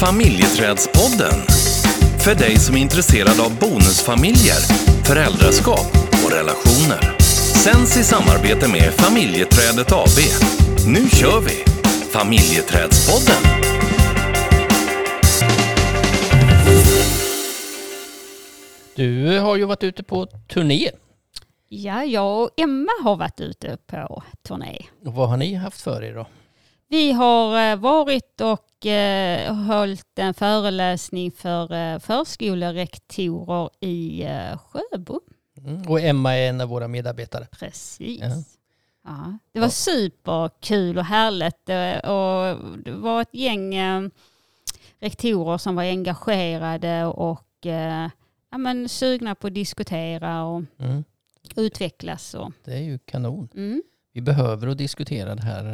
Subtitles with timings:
[0.00, 1.38] Familjeträdspodden.
[2.24, 4.60] För dig som är intresserad av bonusfamiljer,
[5.04, 5.90] föräldraskap
[6.24, 7.18] och relationer.
[7.64, 10.18] Sänds i samarbete med Familjeträdet AB.
[10.86, 11.64] Nu kör vi!
[12.12, 13.42] Familjeträdspodden.
[18.96, 20.90] Du har ju varit ute på turné.
[21.68, 24.78] Ja, jag och Emma har varit ute på turné.
[25.06, 26.26] Och vad har ni haft för er då?
[26.90, 35.20] Vi har eh, varit och eh, hållit en föreläsning för eh, förskolerektorer i eh, Sjöbo.
[35.58, 35.82] Mm.
[35.88, 37.46] Och Emma är en av våra medarbetare.
[37.50, 38.20] Precis.
[38.20, 38.28] Ja.
[39.04, 39.38] Ja.
[39.52, 44.02] Det var superkul och härligt eh, och det var ett gäng eh,
[45.00, 48.08] rektorer som var engagerade och eh,
[48.50, 51.04] ja, men sugna på att diskutera och Mm.
[51.56, 52.34] utvecklas.
[52.34, 53.48] Och, Det är ju kanon.
[53.54, 53.82] mm.
[54.12, 55.64] Vi behöver att diskutera det här.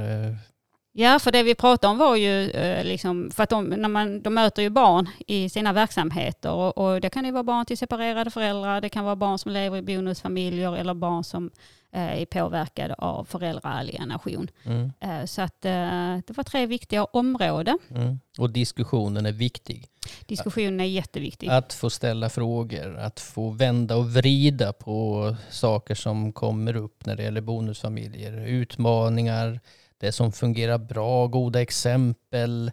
[0.96, 4.22] Ja, för det vi pratade om var ju eh, liksom, för att de, när man,
[4.22, 7.78] de möter ju barn i sina verksamheter och, och det kan ju vara barn till
[7.78, 11.50] separerade föräldrar, det kan vara barn som lever i bonusfamiljer eller barn som
[11.92, 14.50] eh, är påverkade av föräldraalienation.
[14.64, 14.92] Mm.
[15.00, 17.78] Eh, så att eh, det var tre viktiga områden.
[17.91, 18.19] Mm.
[18.38, 19.86] Och diskussionen är viktig.
[20.26, 21.48] Diskussionen är jätteviktig.
[21.48, 27.16] Att få ställa frågor, att få vända och vrida på saker som kommer upp när
[27.16, 28.47] det gäller bonusfamiljer.
[28.47, 29.60] Utmaningar,
[30.05, 32.70] det som fungerar bra, goda exempel.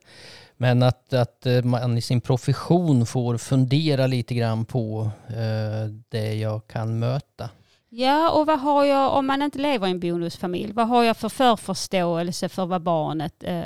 [0.57, 6.33] Men att, att eh, man i sin profession får fundera lite grann på eh, det
[6.33, 7.49] jag kan möta.
[7.89, 11.17] Ja, och vad har jag, om man inte lever i en bonusfamilj, vad har jag
[11.17, 13.63] för förförståelse för vad barnet eh,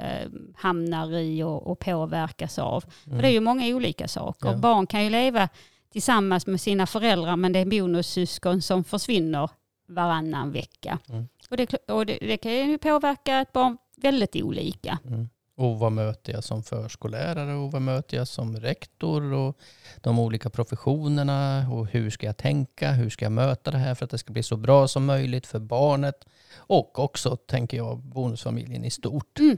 [0.56, 2.84] hamnar i och, och påverkas av?
[3.04, 4.50] För det är ju många olika saker.
[4.50, 4.58] Ja.
[4.58, 5.50] Barn kan ju leva
[5.92, 9.50] tillsammans med sina föräldrar, men det är bonussyskon som försvinner
[9.86, 11.00] varannan vecka.
[11.10, 11.28] Mm.
[11.50, 15.00] Och, det, och det, det kan ju påverka ett barn väldigt olika.
[15.06, 15.30] Mm.
[15.58, 19.58] Och vad möter jag som förskollärare och vad möter jag som rektor och
[20.02, 24.06] de olika professionerna och hur ska jag tänka, hur ska jag möta det här för
[24.06, 28.86] att det ska bli så bra som möjligt för barnet och också, tänker jag, bonusfamiljen
[28.86, 29.40] i stort.
[29.40, 29.58] Mm.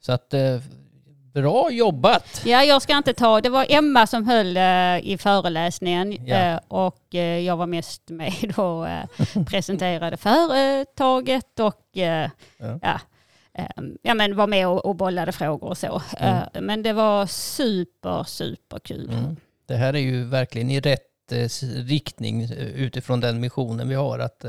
[0.00, 0.60] Så att eh,
[1.42, 2.42] bra jobbat!
[2.44, 6.36] Ja, jag ska inte ta, det var Emma som höll eh, i föreläsningen Ja.
[6.36, 9.04] eh, och eh, jag var mest med och eh,
[9.46, 12.78] presenterade företaget och eh, Ja.
[12.82, 13.00] ja.
[13.58, 13.66] eh,
[14.02, 16.02] ja, men var med och, och bollade frågor och så.
[16.18, 16.36] Mm.
[16.54, 19.10] Eh, men det var super, super kul.
[19.10, 19.36] Mm.
[19.68, 21.02] Det här är ju verkligen i rätt
[21.86, 24.44] riktning utifrån den missionen vi har att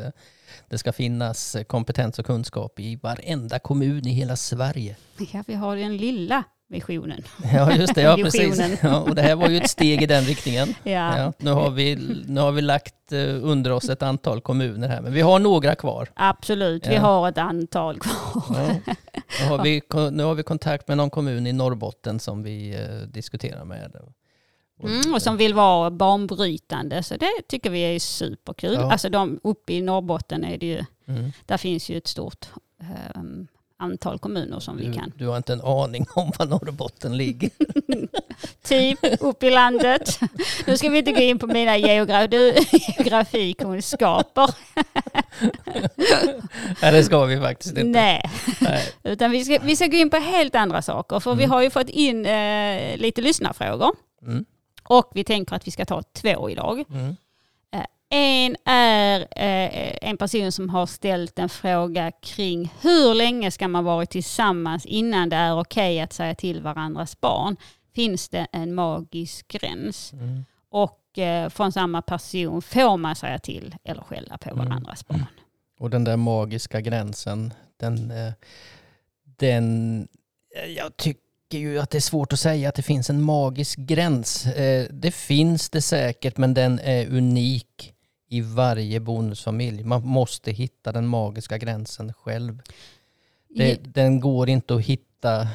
[0.70, 4.96] det ska finnas kompetens och kunskap i varenda kommun i hela Sverige.
[5.34, 7.23] Ja, vi har den lilla visionen.
[7.53, 8.01] Ja, just det.
[8.01, 8.61] Ja, precis.
[8.83, 10.67] Ja, och det här var ju ett steg i den riktningen.
[10.83, 11.95] Ja, Ja, nu, har vi,
[12.28, 15.75] nu har vi lagt eh, under oss ett antal kommuner här, men vi har några
[15.75, 16.09] kvar.
[16.16, 16.88] absolut.
[16.88, 17.01] Vi Ja.
[17.01, 18.44] har ett antal kvar.
[19.39, 23.07] Nu, har vi, nu har vi kontakt med någon kommun i Norrbotten som vi eh,
[23.07, 23.95] diskuterar med.
[24.84, 27.03] Mm, och som vill vara banbrytande.
[27.03, 28.78] Så det tycker vi är superkul.
[28.78, 31.31] Alltså de, uppe i Norrbotten är det ju Mm.
[31.45, 32.45] Där finns ju ett stort
[33.16, 33.47] ehm,
[33.80, 35.14] antal kommuner som vi Du, kan.
[35.18, 37.50] du har inte en aning om var Norrbotten ligger.
[38.64, 40.20] Typ upp i landet.
[40.68, 44.50] Nu ska vi inte gå in på mina geogra geografikunskaper.
[46.82, 48.00] Nej, det ska vi faktiskt inte.
[48.00, 48.22] Nej,
[48.62, 48.84] Nej.
[49.04, 51.20] utan vi ska, vi ska gå in på helt andra saker.
[51.20, 51.52] För vi Mm.
[51.52, 53.92] har ju fått in eh, lite lyssnarfrågor.
[54.22, 54.46] Mm.
[54.84, 56.84] Och vi tänker att vi ska ta två idag.
[56.92, 57.16] Mm.
[58.09, 63.84] En är eh, en person som har ställt en fråga kring hur länge ska man
[63.84, 67.57] vara tillsammans innan det är okej att säga till varandras barn?
[67.96, 70.13] Finns det en magisk gräns?
[70.13, 70.46] Mm.
[70.69, 74.66] Och eh, från samma person får man säga till eller skälla på Mm.
[74.67, 75.25] varandras barn?
[75.79, 78.34] Och den där magiska gränsen, den, eh,
[79.38, 80.07] den,
[80.78, 84.47] jag tycker ju att det är svårt att säga att det finns en magisk gräns.
[84.90, 87.94] Det finns det säkert, men den är unik
[88.28, 89.84] i varje bonusfamilj.
[89.84, 92.62] Man måste hitta den magiska gränsen själv.
[93.50, 95.48] Det, den går inte att hitta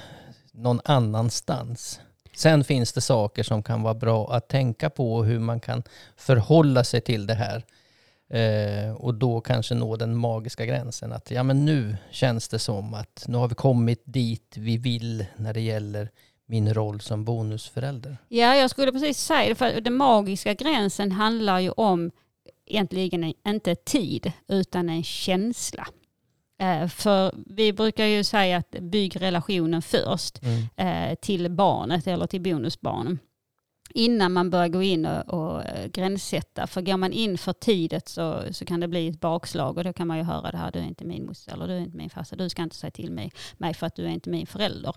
[0.52, 2.00] någon annanstans.
[2.36, 5.82] Sen finns det saker som kan vara bra att tänka på hur man kan
[6.16, 7.64] förhålla sig till det här.
[8.32, 12.94] Eh, och då kanske nå den magiska gränsen att ja men nu känns det som
[12.94, 16.10] att nu har vi kommit dit vi vill när det gäller
[16.46, 18.16] min roll som bonusförälder.
[18.28, 19.54] Ja, jag skulle precis säga det.
[19.54, 22.10] För den magiska gränsen handlar ju om
[22.66, 25.86] egentligen en- inte tid utan en känsla.
[26.58, 30.62] Eh, För vi brukar ju säga att bygg relationen först Mm.
[31.10, 33.18] eh, till barnet eller till bonusbarnen.
[33.94, 36.66] Innan man börjar gå in och, och eh, gränssätta.
[36.66, 39.92] För går man in för tidigt så, så kan det bli ett bakslag och då
[39.92, 41.96] kan man ju höra det här, du är inte min moster eller du är inte
[41.96, 44.46] min farsa, du ska inte säga till mig, mig för att du är inte min
[44.46, 44.94] förälder.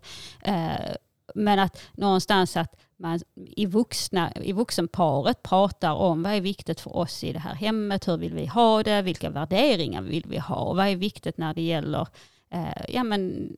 [1.36, 6.95] Men att någonstans att man i, vuxna, i vuxenparet pratar om vad är viktigt för
[6.95, 10.74] oss i det här hemmet, hur vill vi ha det, vilka värderingar vill vi ha,
[10.74, 12.07] vad är viktigt när det gäller
[12.50, 13.50] eh, ja, men,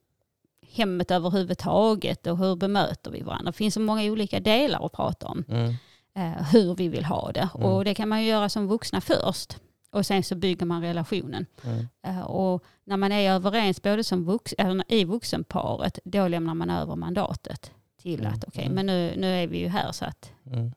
[0.71, 3.51] hemmet överhuvudtaget och hur bemöter vi varandra.
[3.51, 5.43] Det finns så många olika delar att prata om.
[5.49, 5.73] Mm.
[6.15, 7.49] Eh, hur vi vill ha det.
[7.55, 7.67] Mm.
[7.67, 9.57] Och det kan man ju göra som vuxna först.
[9.91, 11.45] Och sen så bygger man relationen.
[11.63, 11.87] Mm.
[12.07, 14.55] Uh, och när man är överens både som vux,
[14.87, 18.33] i vuxenparet, då lämnar man över mandatet till mm.
[18.33, 18.75] att okej, okay, mm.
[18.75, 20.31] men nu, nu är vi ju här så att...
[20.51, 20.71] Mm.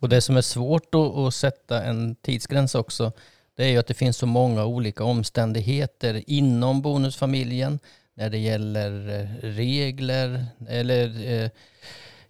[0.00, 3.12] Och det som är svårt att, att sätta en tidsgräns också,
[3.54, 7.78] det är ju att det finns så många olika omständigheter inom bonusfamiljen
[8.14, 11.50] när det gäller eh, regler eller eh,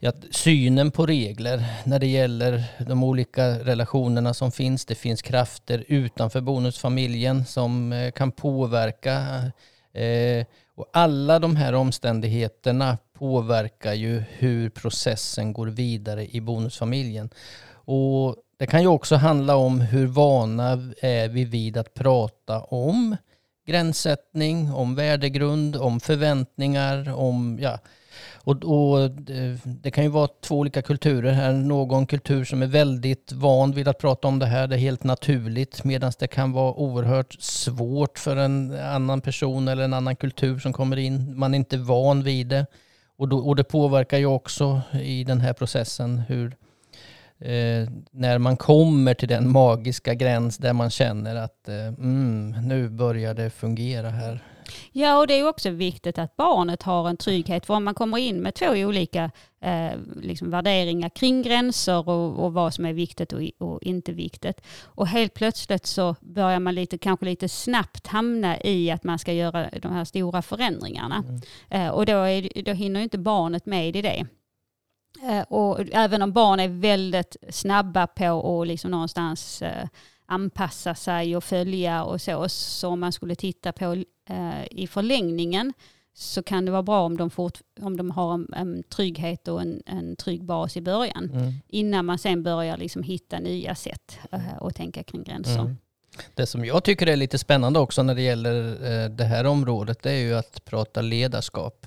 [0.00, 4.84] ja, synen på regler när det gäller de olika relationerna som finns.
[4.84, 9.42] Det finns krafter utanför bonusfamiljen som eh, kan påverka.
[9.92, 17.30] Eh, och alla de här omständigheterna påverkar ju hur processen går vidare i bonusfamiljen.
[17.72, 23.16] Och det kan ju också handla om hur vana är vi vid att prata om
[23.66, 27.78] gränssättning, om värdegrund, om förväntningar, om ja,
[28.34, 29.00] och, och,
[29.30, 31.52] eh, det kan ju vara två olika kulturer här.
[31.52, 35.04] Någon kultur som är väldigt van vid att prata om det här, det är helt
[35.04, 35.84] naturligt.
[35.84, 40.72] Medan det kan vara oerhört svårt för en annan person eller en annan kultur som
[40.72, 41.38] kommer in.
[41.38, 42.66] Man är inte van vid det.
[43.20, 46.56] Och, då, och det påverkar ju också i den här processen hur,
[47.38, 52.88] eh, när man kommer till den magiska gräns där man känner att eh, mm, nu
[52.88, 54.44] börjar det fungera här.
[54.92, 57.66] Ja, och det är också viktigt att barnet har en trygghet.
[57.66, 59.30] För om man kommer in med två olika
[59.60, 64.60] eh, liksom värderingar kring gränser och, och, vad som är viktigt och, och, inte viktigt.
[64.84, 69.32] Och helt plötsligt så börjar man lite, kanske lite snabbt hamna i att man ska
[69.32, 71.24] göra de här stora förändringarna.
[71.28, 71.40] Mm.
[71.86, 74.26] Eh, och då, är, då hinner inte barnet med i det.
[75.22, 79.88] Eh, och även om barn är väldigt snabba på att liksom någonstans eh,
[80.26, 84.04] anpassa sig och följa och så, så om man skulle titta på
[84.70, 85.72] i förlängningen
[86.14, 89.60] så kan det vara bra om de, fort, om de har en, en trygghet och
[89.60, 91.30] en, en trygg bas i början.
[91.34, 91.52] Mm.
[91.68, 95.60] Innan man sen börjar liksom hitta nya sätt eh, och tänka kring gränser.
[95.60, 95.76] Mm.
[96.34, 100.02] Det som jag tycker är lite spännande också när det gäller eh, det här området
[100.02, 101.86] det är ju att prata ledarskap.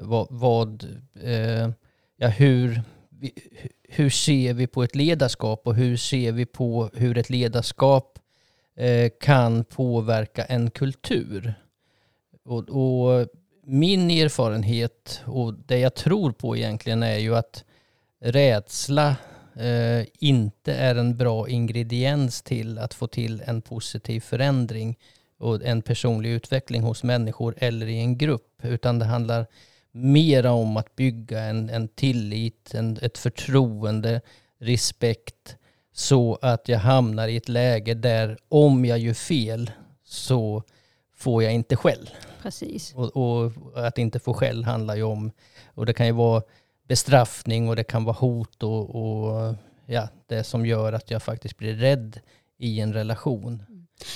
[0.00, 0.84] Vad, vad
[1.22, 1.70] eh,
[2.16, 2.82] ja, hur,
[3.88, 8.25] hur ser vi på ett ledarskap och hur ser vi på hur ett ledarskap eh,
[8.76, 11.54] Eh, kan påverka en kultur?
[12.44, 13.28] Och, och,
[13.68, 17.64] min erfarenhet och det jag tror på egentligen är ju att
[18.20, 19.16] rädsla
[19.56, 24.98] eh, inte är en bra ingrediens till att få till en positiv förändring
[25.38, 28.60] och en personlig utveckling hos människor eller i en grupp.
[28.62, 29.46] Utan det handlar
[29.92, 34.20] mera om att bygga en, en tillit, en, ett förtroende,
[34.58, 35.56] respekt
[35.96, 39.70] så att jag hamnar i ett läge där om jag gör fel
[40.04, 40.62] så
[41.16, 42.10] får jag inte skäll.
[42.42, 42.94] Precis.
[42.94, 45.30] Och, och, att inte få skäll handlar ju om,
[45.74, 46.42] och det kan ju vara
[46.88, 49.54] bestraffning och det kan vara hot och, och
[49.86, 52.20] ja, det som gör att jag faktiskt blir rädd
[52.58, 53.62] i en relation.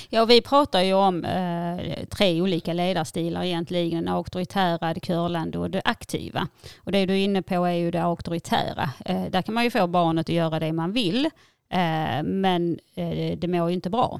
[0.09, 4.05] Ja, vi pratar ju om eh, tre olika ledarstilar egentligen.
[4.05, 6.47] Den auktoritära, det curlande och det aktiva.
[6.77, 8.89] Och det du är inne på är ju det auktoritära.
[9.05, 11.29] Eh, där kan man ju få barnet att göra det man vill.
[11.71, 14.19] Eh, men eh, det mår ju inte bra.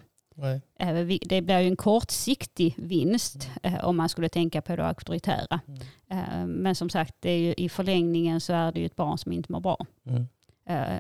[0.80, 3.80] Eh, det blir ju en kortsiktig vinst mm.
[3.84, 5.60] om man skulle tänka på det auktoritära.
[5.68, 6.52] Mm.
[6.52, 9.32] Men som sagt, det är ju, i förlängningen så är det ju ett barn som
[9.32, 9.86] inte mår bra.
[10.06, 10.28] Mm.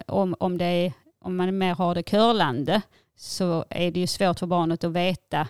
[0.07, 2.81] Om, om, det är, om man mer har det curlande
[3.15, 5.47] så är det ju svårt för barnet att veta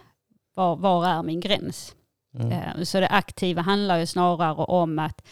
[0.54, 1.96] var, var är min gräns.
[2.34, 2.86] Mm.
[2.86, 5.28] Så det aktiva handlar ju snarare om att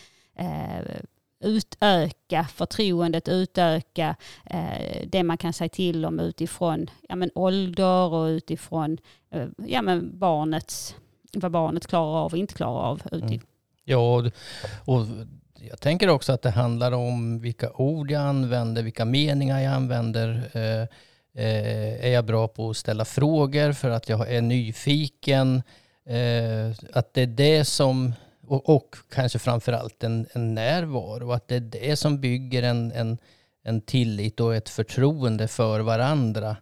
[1.39, 4.15] utöka förtroendet, utöka
[4.45, 8.97] eh, det man kan säga till om utifrån ja, men ålder och utifrån
[9.31, 10.95] eh, ja, men barnets,
[11.33, 13.01] vad barnet klarar av och inte klarar av.
[13.11, 13.39] Mm.
[13.83, 14.25] Ja, och,
[14.85, 15.05] och
[15.59, 20.49] jag tänker också att det handlar om vilka ord jag använder, vilka meningar jag använder.
[20.53, 20.87] Eh,
[21.43, 25.63] eh är jag bra på att ställa frågor för att jag är nyfiken?
[26.05, 28.13] Eh, att det är det som
[28.49, 31.31] och, och kanske framförallt en, en närvaro.
[31.31, 33.17] Att det är det som bygger en, en,
[33.63, 36.57] en tillit och ett förtroende för varandra.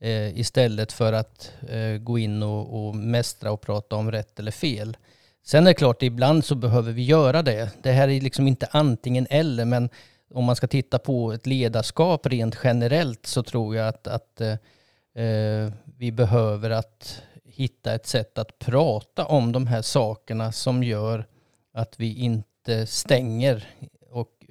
[0.00, 4.50] Eh, istället för att eh, gå in och, och mästra och prata om rätt eller
[4.50, 4.96] fel.
[5.44, 7.70] Sen är det klart, ibland så behöver vi göra det.
[7.82, 9.88] Det här är liksom inte antingen eller, men
[10.34, 15.24] om man ska titta på ett ledarskap rent generellt så tror jag att, att eh,
[15.24, 21.26] eh vi behöver att hitta ett sätt att prata om de här sakerna som gör
[21.72, 23.66] att vi inte stänger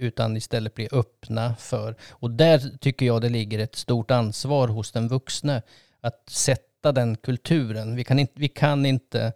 [0.02, 4.92] utan istället blir öppna för, och där tycker jag det ligger ett stort ansvar hos
[4.92, 5.62] den vuxne
[6.02, 7.96] att sätta den kulturen.
[7.96, 9.34] Vi kan inte, vi kan inte,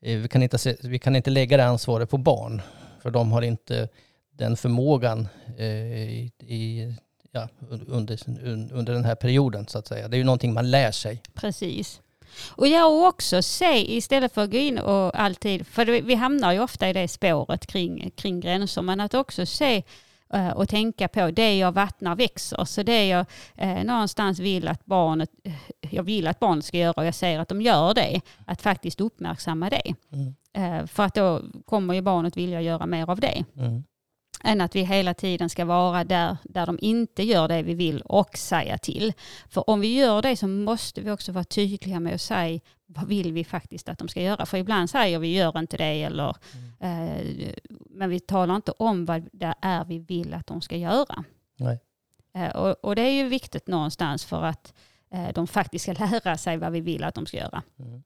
[0.00, 2.62] eh, vi kan inte, vi kan inte lägga det ansvaret på barn,
[3.02, 3.88] för de har inte
[4.30, 6.94] den förmågan eh, i, i
[7.32, 7.48] ja,
[7.88, 8.18] under,
[8.72, 10.08] under den här perioden så att säga.
[10.08, 11.22] Det är ju någonting man lär sig.
[11.34, 12.00] Precis.
[12.48, 16.60] Och jag också se istället för att gå in och alltid, för vi hamnar ju
[16.60, 19.82] ofta i det spåret kring, kring gränser, men att också se
[20.32, 22.64] eh, och tänka på det jag vattnar växer.
[22.64, 25.30] Så det jag eh, någonstans vill att barnet,
[25.90, 29.00] jag vill att barnet ska göra och jag ser att de gör det, att faktiskt
[29.00, 29.94] uppmärksamma det.
[30.12, 30.34] Mm.
[30.52, 33.44] Eh, för att då kommer ju barnet vilja göra mer av det.
[33.56, 33.82] Mm
[34.44, 38.00] än att vi hela tiden ska vara där, där de inte gör det vi vill
[38.00, 39.12] och säga till.
[39.48, 43.08] För om vi gör det så måste vi också vara tydliga med att säga vad
[43.08, 44.46] vill vi faktiskt att de ska göra.
[44.46, 46.36] För ibland säger vi gör inte det eller
[46.80, 47.08] mm.
[47.08, 47.54] eh,
[47.90, 51.24] men vi talar inte om vad det är vi vill att de ska göra.
[52.34, 54.74] Eh, och, och, det är ju viktigt någonstans för att
[55.10, 55.92] eh, de faktiskt ska
[56.24, 57.62] lära sig vad vi vill att de ska göra.
[57.78, 58.02] Mm.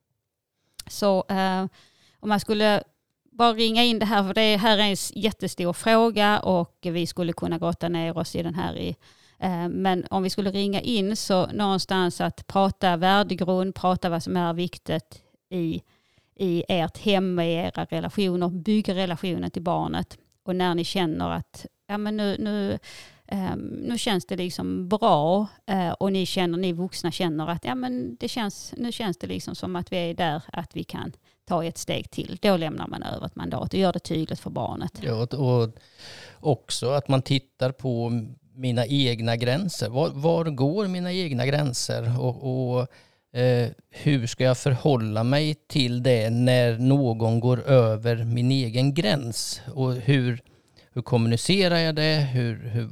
[0.87, 1.67] Så eh,
[2.21, 2.83] om man skulle
[3.39, 7.33] bara ringa in det här, för det här är en jättestor fråga och vi skulle
[7.33, 8.97] kunna grotta ner oss i den här i
[9.39, 14.37] eh, men om vi skulle ringa in så någonstans att prata värdegrund, prata vad som
[14.37, 15.83] är viktigt i,
[16.37, 20.19] i ert hem, i era relationer, bygga relationen till barnet.
[20.43, 22.79] Och när ni känner att ja, men nu, nu,
[23.27, 27.75] ehm, nu känns det liksom bra eh, och ni känner, ni vuxna känner att ja,
[27.75, 31.13] men det känns, nu känns det liksom som att vi är där, att vi kan
[31.49, 32.39] ta ett steg till.
[32.43, 34.93] Då lämnar man över ett mandat och gör det tydligt för barnet.
[35.01, 35.71] Ja, och
[36.41, 38.11] också att man tittar på
[38.55, 39.89] mina egna gränser.
[39.89, 42.21] Var, var går mina egna gränser?
[42.21, 42.87] Och, och
[43.41, 49.61] eh, hur ska jag förhålla mig till det när någon går över min egen gräns?
[49.75, 50.41] Och hur,
[50.93, 52.29] hur kommunicerar jag det?
[52.33, 52.89] Hur, hur,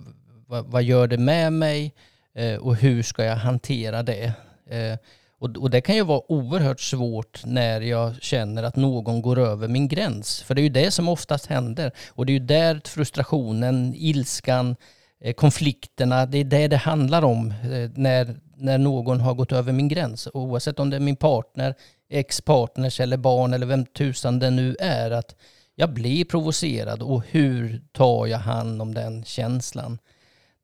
[0.47, 1.95] vad, vad gör det med mig?
[2.35, 4.33] Eh, och hur ska jag hantera det?
[4.71, 4.99] Eh,
[5.39, 9.69] och, och, det kan ju vara oerhört svårt när jag känner att någon går över
[9.69, 10.43] min gräns.
[10.43, 11.93] För det är ju det som oftast händer.
[12.09, 14.77] Och det är ju där frustrationen, ilskan,
[15.21, 19.73] eh, konflikterna, det är det det handlar om eh, när, när någon har gått över
[19.73, 20.29] min gräns.
[20.35, 21.75] Oavsett om det är min partner,
[22.11, 25.11] ex-partners eller barn eller vem tusan det nu är.
[25.11, 25.35] Att
[25.75, 29.99] jag blir provocerad och hur tar jag hand om den känslan?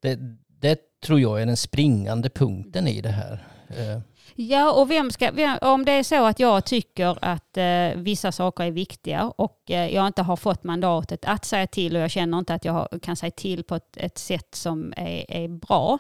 [0.01, 0.19] Det,
[0.61, 3.47] det tror jag är den springande punkten i det här.
[3.73, 4.01] Eh,
[4.35, 8.33] Ja, och vem ska, vem, om det är så att jag tycker att eh, vissa
[8.33, 12.11] saker är viktiga och eh, jag inte har fått mandatet att säga till och jag
[12.11, 15.49] känner inte att jag har, kan säga till på ett, ett sätt som är, är
[15.49, 15.99] bra,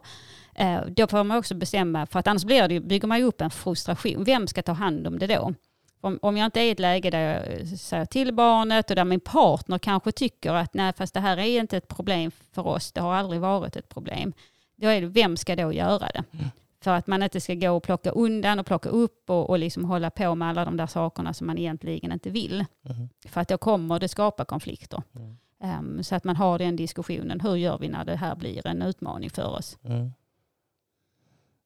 [0.54, 3.40] eh, då får man också bestämma, för att annars blir det, bygger man ju upp
[3.40, 4.24] en frustration.
[4.24, 5.54] Vem ska ta hand om det då?
[6.00, 9.04] Om, om jag inte är i ett läge där jag säger till barnet och där
[9.04, 12.92] min partner kanske tycker att nej, fast det här är inte ett problem för oss,
[12.92, 14.32] det har aldrig varit ett problem.
[14.76, 16.24] Då är det, vem ska då göra det?
[16.32, 16.50] Mm.
[16.82, 19.84] För att man inte ska gå och plocka undan och plocka upp och, och liksom
[19.84, 22.64] hålla på med alla de där sakerna som man egentligen inte vill.
[22.84, 23.08] Mm.
[23.28, 25.02] För att då kommer det skapa konflikter.
[25.16, 25.36] Mm.
[25.78, 27.40] Um, så att man har den diskussionen.
[27.40, 29.78] Hur gör vi när det här blir en utmaning för oss?
[29.84, 30.12] Mm.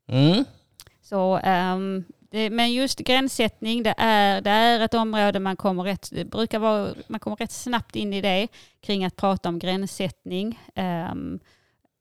[0.06, 0.44] mm.
[1.02, 6.10] Så, um, det, men just gränssättning, det är, det är ett område man kommer, rätt,
[6.30, 8.48] brukar vara, man kommer rätt snabbt in i det
[8.80, 10.60] kring att prata om gränssättning.
[10.74, 11.40] Um,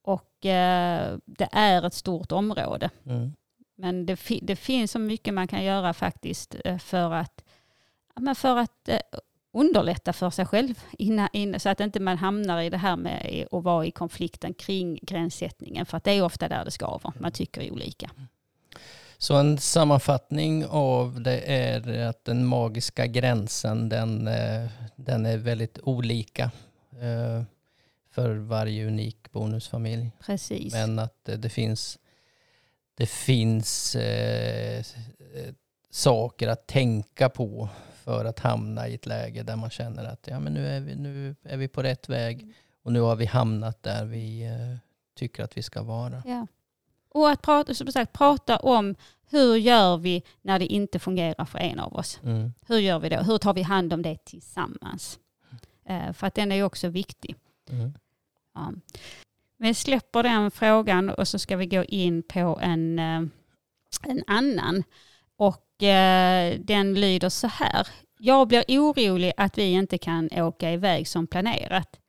[0.06, 2.90] och eh, det är ett stort område.
[3.06, 3.34] Mm.
[3.78, 7.44] Men det, det, finns så mycket man kan göra faktiskt eh, för att,
[8.16, 9.00] men för att eh,
[9.54, 13.48] underlätta för sig själv innan, innan, så att inte man hamnar i det här med
[13.52, 15.86] att vara i konflikten kring gränssättningen.
[15.86, 17.14] För att det är ofta där det skaver.
[17.20, 18.10] Man tycker olika.
[19.18, 24.30] Så en sammanfattning av det är att den magiska gränsen den,
[24.96, 26.52] den är väldigt olika
[28.16, 30.12] för varje unik bonusfamilj.
[30.26, 30.74] Precis.
[30.74, 32.00] Men att det, det finns,
[32.96, 34.84] det finns eh,
[35.90, 37.70] saker att tänka på
[38.04, 40.96] för att hamna i ett läge där man känner att ja, men nu, är vi,
[40.96, 42.54] nu är vi på rätt väg
[42.84, 44.78] och nu har vi hamnat där vi eh,
[45.16, 46.24] tycker att vi ska vara.
[46.26, 46.48] Ja.
[47.10, 48.96] Och att prata, som sagt, prata om
[49.30, 52.20] hur gör vi när det inte fungerar för en av oss?
[52.24, 52.54] Mm.
[52.68, 53.18] Hur gör vi då?
[53.18, 55.20] Hur tar vi hand om det tillsammans?
[55.86, 57.36] Eh, för att den är också viktig.
[57.70, 57.94] Mm.
[58.56, 58.74] Ja.
[59.58, 63.22] Vi släpper den frågan och så ska vi gå in på en, eh,
[64.04, 64.84] en annan.
[65.38, 67.88] Och eh, den lyder så här.
[68.18, 72.00] Jag blir orolig att vi inte kan åka iväg som planerat.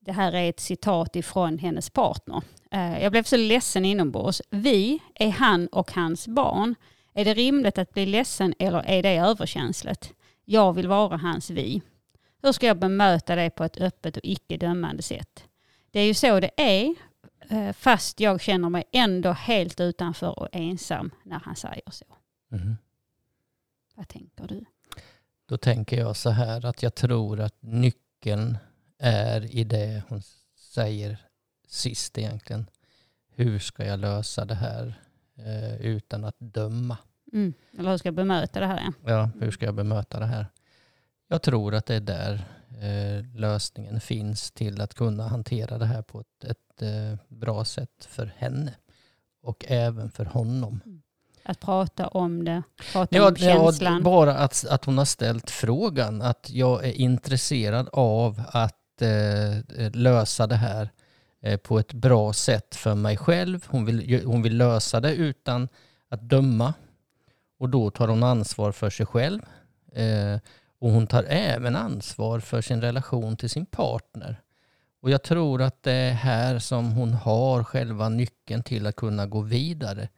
[0.00, 2.42] Det här är ett citat ifrån hennes partner.
[2.70, 4.42] Eh, jag blev så ledsen inombords.
[4.50, 6.74] Vi är han och hans barn.
[7.14, 10.14] Är det rimligt att bli ledsen eller är det överkänsligt?
[10.44, 11.82] Jag vill vara hans vi.
[12.44, 15.44] Hur ska jag bemöta det på ett öppet och icke dömande sätt?
[15.90, 16.94] det är ju så det är.
[17.50, 22.04] eh, Fast jag känner mig ändå helt utanför och ensam när han säger så.
[22.48, 22.76] Mhm.
[23.94, 24.64] Vad tänker du?
[25.46, 28.58] Då tänker jag så här att jag tror att nyckeln
[28.98, 30.22] är i det hon
[30.56, 31.18] säger
[31.68, 32.66] sist egentligen.
[33.34, 34.94] Hur ska jag lösa det här
[35.36, 36.98] eh, utan att döma?
[37.32, 37.54] Mm.
[37.78, 38.80] Eller hur ska jag bemöta det här?
[38.84, 38.92] Ja?
[39.12, 40.46] Ja, hur ska jag bemöta det här?
[41.28, 42.44] Jag tror att det är där
[42.82, 48.04] eh, lösningen finns till att kunna hantera det här på ett, ett eh, bra sätt
[48.08, 48.74] för henne
[49.42, 50.80] och även för honom.
[51.42, 52.62] Att prata om det,
[52.92, 54.02] prata Ja, om ja, känslan.
[54.02, 60.46] bara att, att hon har ställt frågan att jag är intresserad av att eh, lösa
[60.46, 60.88] det här
[61.42, 63.64] eh, på ett bra sätt för mig själv.
[63.68, 65.68] Hon vill, hon vill lösa det utan
[66.08, 66.74] att döma
[67.58, 69.40] och då tar hon ansvar för sig själv.
[70.84, 74.40] Och hon tar även ansvar för sin relation till sin partner.
[75.02, 79.26] Och jag tror att det är här som hon har själva nyckeln till att kunna
[79.26, 80.08] gå vidare.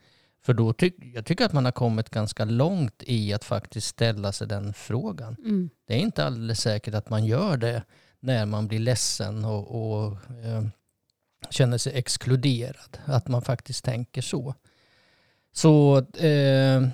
[0.42, 4.32] För då tyck, jag tycker att man har kommit ganska långt i att faktiskt ställa
[4.32, 5.37] sig den frågan.
[5.38, 5.70] Mm.
[5.87, 7.82] Det är inte alldeles säkert att man gör det
[8.20, 10.12] när man blir ledsen och, och
[10.44, 10.66] eh,
[11.50, 12.99] känner sig exkluderad.
[13.04, 14.54] Att man faktiskt tänker så.
[15.52, 16.88] Så eh,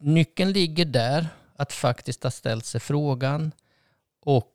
[0.00, 3.52] nyckeln ligger där, att faktiskt ha ställt sig frågan
[4.24, 4.52] och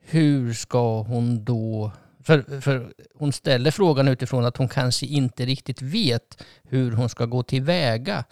[0.00, 1.92] hur ska hon då...
[2.22, 7.26] För, för hon ställer frågan utifrån att hon kanske inte riktigt vet hur hon ska
[7.26, 8.24] gå tillväga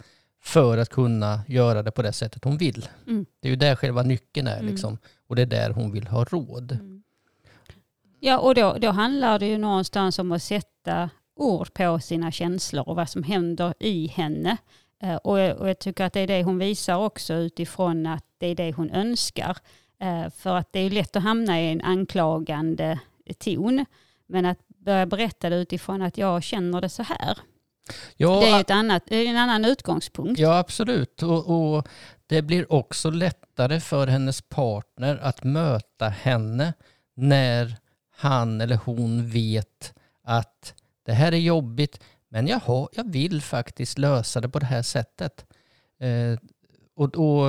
[0.43, 2.89] för att kunna göra det på det sättet hon vill.
[3.07, 3.25] Mm.
[3.39, 4.71] Det är ju där själva nyckeln är Mm.
[4.71, 4.97] liksom.
[5.27, 6.77] Och det är där hon vill ha råd.
[8.19, 12.89] Ja, och då, då handlar det ju någonstans om att sätta ord på sina känslor
[12.89, 14.57] och vad som händer i henne.
[15.03, 18.25] Eh, och, jag- och jag tycker att det är det hon visar också utifrån att
[18.37, 19.57] det är det hon önskar.
[19.99, 22.99] Eh, för att det är lätt att hamna i en anklagande
[23.37, 23.85] ton.
[24.27, 27.37] Men att börja berätta det utifrån att jag känner det så här.
[28.17, 30.39] Ja, Det är, ett annat, en annan utgångspunkt.
[30.39, 31.23] Ja, absolut.
[31.23, 31.87] Och, och
[32.27, 36.73] det blir också lättare för hennes partner att möta henne
[37.15, 37.75] när
[38.15, 40.73] han eller hon vet att
[41.05, 41.99] det här är jobbigt,
[42.33, 45.45] men jag, har, jag vill faktiskt lösa det på det här sättet.
[45.99, 46.39] Eh,
[46.95, 47.47] och och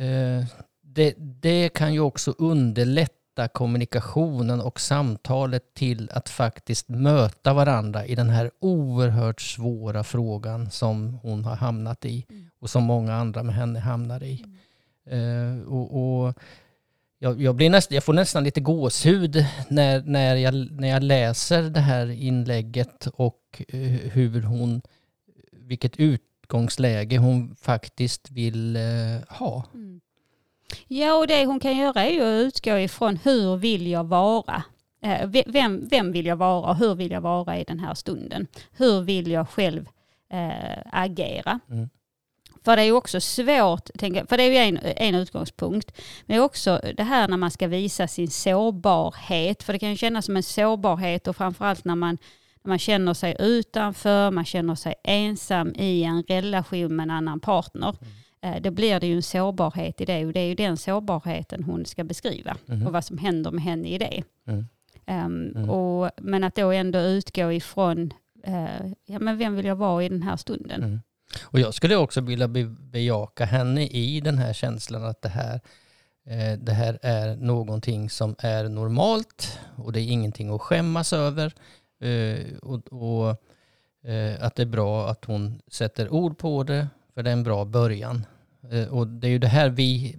[0.00, 0.44] eh,
[0.82, 8.14] det, det kan ju också underlätta kommunikationen och samtalet till att faktiskt möta varandra i
[8.14, 12.26] den här oerhört svåra frågan som hon har hamnat i
[12.60, 14.44] och som många andra med henne hamnar i.
[15.06, 16.34] Eh, och, och
[17.24, 21.62] jag, jag, blir näst, jag får nästan lite gåshud när, när, jag, när jag läser
[21.62, 23.80] det här inlägget och eh,
[24.12, 24.82] hur hon,
[25.52, 28.82] vilket utgångsläge hon faktiskt vill eh,
[29.38, 29.64] ha.
[29.74, 30.00] Mm.
[30.88, 34.62] Ja, och det hon kan göra är ju att utgå ifrån hur vill jag vara?
[35.02, 37.94] Eh, ve- Vem, vem vill jag vara och hur vill jag vara i den här
[37.94, 38.46] stunden?
[38.72, 39.88] Hur vill jag själv
[40.32, 41.60] eh, agera?
[41.70, 41.88] Mm.
[42.64, 43.90] För det är ju också svårt,
[44.28, 45.92] för det är ju en, en utgångspunkt,
[46.26, 50.24] men också det här när man ska visa sin sårbarhet, för det kan ju kännas
[50.24, 52.18] som en sårbarhet och framförallt när man,
[52.62, 57.40] när man känner sig utanför, man känner sig ensam i en relation med en annan
[57.40, 57.94] partner.
[58.42, 61.64] Eh, Då blir det ju en sårbarhet i det och det är ju den sårbarheten
[61.64, 62.86] hon ska beskriva Mhm.
[62.86, 64.22] och vad som händer med henne i det.
[64.46, 64.64] Mm.
[65.06, 65.70] Mm.
[65.70, 68.12] och, men att då ändå utgå ifrån,
[68.44, 70.82] eh, ja men vem vill jag vara i den här stunden?
[71.34, 71.48] Mm.
[71.50, 75.60] Och jag skulle också vilja be, bejaka henne i den här känslan att det här,
[76.26, 81.54] eh, det här är någonting som är normalt och det är ingenting att skämmas över.
[82.00, 83.28] Eh, och och
[84.10, 87.42] eh, att det är bra att hon sätter ord på det, för det är en
[87.42, 88.26] bra början.
[88.90, 90.16] Och det är ju det här vi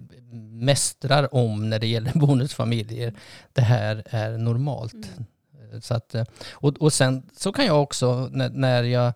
[0.52, 3.14] mästrar om när det gäller bonusfamiljer.
[3.52, 4.94] Det här är normalt.
[4.94, 6.14] Eh, Så att,
[6.52, 9.12] och, och sen så kan jag också när, när jag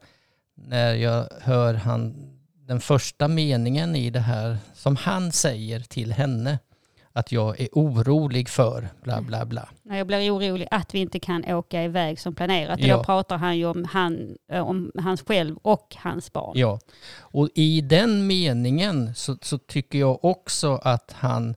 [0.67, 2.15] när jag hör han,
[2.67, 6.59] den första meningen i det här som han säger till henne
[7.13, 9.69] att jag är orolig för bla bla bla.
[9.83, 12.81] När jag blir orolig att vi inte kan åka iväg som planerat.
[12.81, 12.97] Ja.
[12.97, 16.53] då pratar han ju om, han, eh, om hans själv och hans barn.
[16.59, 16.81] Ja,
[17.19, 21.55] och i den meningen så, så tycker jag också att han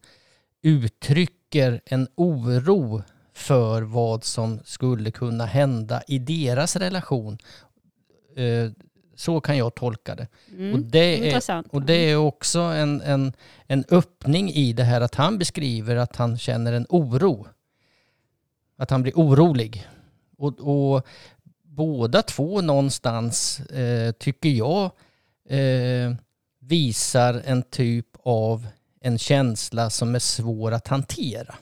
[0.61, 7.37] uttrycker en oro för vad som skulle kunna hända i deras relation.
[9.15, 10.27] Så kan jag tolka det.
[10.51, 10.73] Mm.
[10.73, 11.63] Och det är.
[11.69, 13.33] Och det är också en, en,
[13.67, 17.47] en öppning i det här att han beskriver att han känner en oro.
[18.77, 19.87] Att han blir orolig.
[20.37, 21.07] Och, och
[21.63, 24.91] båda två någonstans, eh, tycker jag,
[25.49, 26.13] eh,
[26.59, 28.67] visar en typ av
[29.01, 31.55] en känsla som är svår att hantera.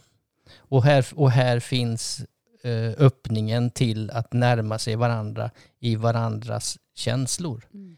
[0.57, 2.21] Och här, och här finns
[2.63, 7.67] eh, öppningen till att närma sig varandra i varandras känslor.
[7.73, 7.97] Mm.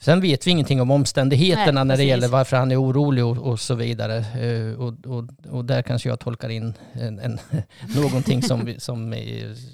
[0.00, 3.38] Sen vet vi ingenting om omständigheterna Nej, när det gäller varför han är orolig och,
[3.38, 4.16] och så vidare.
[4.16, 7.38] Eh, och, och, och där kanske jag tolkar in en, en,
[7.96, 9.14] någonting som, som,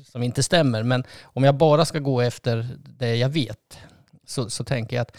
[0.05, 0.83] som inte stämmer.
[0.83, 2.69] Men om jag bara ska gå efter
[2.99, 3.79] det jag vet
[4.27, 5.17] så, så tänker jag att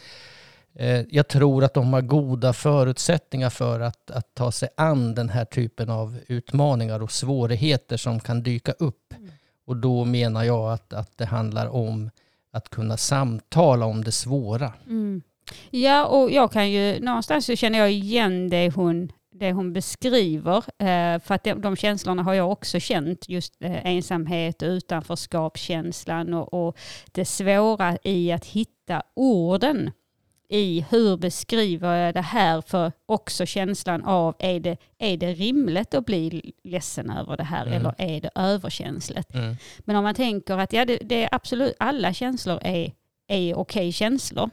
[0.75, 5.29] eh, jag tror att de har goda förutsättningar för att, att ta sig an den
[5.29, 9.13] här typen av utmaningar och svårigheter som kan dyka upp.
[9.17, 9.31] Mm.
[9.65, 12.09] Och då menar jag att, att det handlar om
[12.53, 14.73] att kunna samtala om det svåra.
[14.87, 15.21] Mm.
[15.69, 20.57] Ja, och jag kan ju någonstans så känner jag igen det hon, det hon beskriver.
[20.57, 23.29] Eh, för att de, de känslorna har jag också känt.
[23.29, 26.77] Just eh, ensamhet, utanförskapskänslan och, och
[27.11, 29.91] det svåra i att hitta orden
[30.53, 35.93] i hur beskriver jag det här för också känslan av är det, är det rimligt
[35.93, 37.73] att bli ledsen över det här Mm.
[37.79, 39.29] eller är det överkänsligt?
[39.79, 42.91] Men om man tänker att ja, det, det är absolut alla känslor är,
[43.27, 44.49] är okej känslor.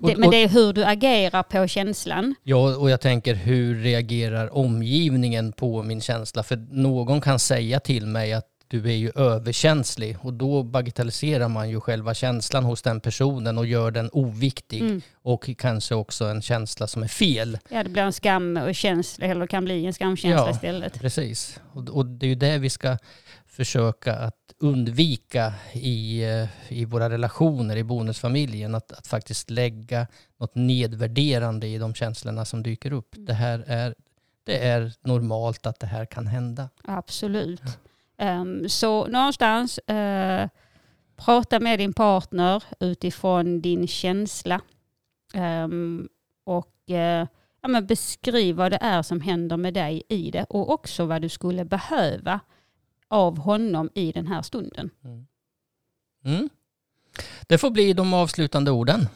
[0.00, 2.34] Och, Det, men det är hur du agerar på känslan.
[2.42, 6.42] Ja, och jag tänker hur reagerar omgivningen på min känsla?
[6.42, 11.70] För någon kan säga till mig att du är ju överkänslig och då bagatelliserar man
[11.70, 15.00] ju själva känslan hos den personen och gör den oviktig Mm.
[15.22, 17.58] och kanske också en känsla som är fel.
[17.70, 20.50] Ja, det blir en skam och känsla, eller kan bli en skamkänsla Ja.
[20.50, 21.00] istället.
[21.00, 21.60] Precis.
[21.72, 22.98] Och, och det är ju det vi ska
[23.46, 28.74] försöka att undvika i, eh, i våra relationer i bonusfamiljen.
[28.74, 30.06] Att, att faktiskt lägga
[30.40, 33.14] något nedvärderande i de känslorna som dyker upp.
[33.18, 33.94] Det här är,
[34.44, 36.68] det är normalt att det här kan hända.
[36.84, 37.62] Absolut.
[38.18, 40.48] Ehm, så någonstans, eh,
[41.16, 44.60] prata med din partner utifrån din känsla.
[45.34, 46.08] Ehm,
[46.44, 47.26] och eh,
[47.60, 51.22] ja, men beskriv vad det är som händer med dig i det och också vad
[51.22, 52.40] du skulle behöva
[53.08, 54.90] av honom i den här stunden.
[56.24, 56.48] Mm.
[57.46, 59.08] Det får bli de avslutande orden.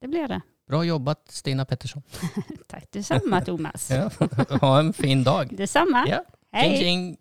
[0.00, 0.40] Det blir det.
[0.68, 2.02] Bra jobbat Stina Pettersson.
[2.68, 3.90] Tack detsamma Thomas.
[3.90, 4.10] Ja.
[4.60, 5.56] Ha en fin dag.
[5.56, 6.04] Detsamma.
[6.08, 6.24] Ja.
[6.52, 6.68] Hej.
[6.68, 7.16] Tjing, tjing.